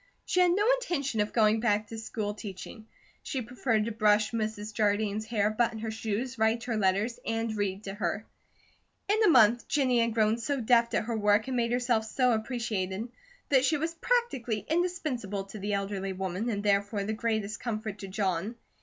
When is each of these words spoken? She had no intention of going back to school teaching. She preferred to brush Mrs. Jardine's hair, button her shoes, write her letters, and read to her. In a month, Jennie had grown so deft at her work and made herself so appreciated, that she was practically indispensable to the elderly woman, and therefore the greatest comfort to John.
She 0.25 0.39
had 0.39 0.49
no 0.51 0.65
intention 0.81 1.19
of 1.19 1.31
going 1.31 1.59
back 1.59 1.85
to 1.89 1.97
school 1.99 2.33
teaching. 2.33 2.87
She 3.21 3.43
preferred 3.43 3.85
to 3.85 3.91
brush 3.91 4.31
Mrs. 4.31 4.73
Jardine's 4.73 5.25
hair, 5.27 5.51
button 5.51 5.77
her 5.77 5.91
shoes, 5.91 6.39
write 6.39 6.63
her 6.63 6.75
letters, 6.75 7.19
and 7.23 7.55
read 7.55 7.83
to 7.83 7.93
her. 7.93 8.25
In 9.07 9.21
a 9.23 9.27
month, 9.29 9.67
Jennie 9.67 9.99
had 10.01 10.15
grown 10.15 10.39
so 10.39 10.59
deft 10.59 10.95
at 10.95 11.03
her 11.05 11.15
work 11.15 11.47
and 11.47 11.55
made 11.55 11.71
herself 11.71 12.05
so 12.05 12.31
appreciated, 12.31 13.09
that 13.49 13.63
she 13.63 13.77
was 13.77 13.93
practically 13.93 14.65
indispensable 14.67 15.43
to 15.43 15.59
the 15.59 15.73
elderly 15.73 16.13
woman, 16.13 16.49
and 16.49 16.63
therefore 16.63 17.03
the 17.03 17.13
greatest 17.13 17.59
comfort 17.59 17.99
to 17.99 18.07
John. 18.07 18.55